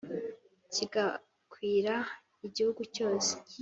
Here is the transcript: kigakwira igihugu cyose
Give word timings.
kigakwira 0.73 1.95
igihugu 2.47 2.81
cyose 2.95 3.31